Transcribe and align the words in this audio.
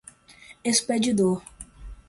expedidor 0.63 1.43